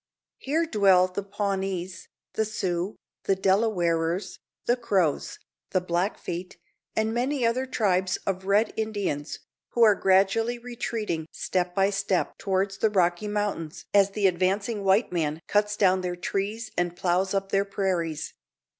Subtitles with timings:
[0.39, 5.37] Here dwell the Pawnees, the Sioux, the Delawarers, the Crows,
[5.69, 6.57] the Blackfeet,
[6.95, 9.41] and many other tribes of Red Indians,
[9.73, 15.11] who are gradually retreating step by step towards the Rocky Mountains as the advancing white
[15.11, 18.33] man cuts down their trees and ploughs up their prairies.